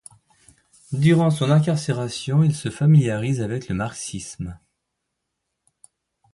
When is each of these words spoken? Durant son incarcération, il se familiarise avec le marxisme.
Durant 0.93 1.29
son 1.29 1.51
incarcération, 1.51 2.41
il 2.41 2.55
se 2.55 2.69
familiarise 2.71 3.39
avec 3.39 3.67
le 3.69 3.75
marxisme. 3.75 4.57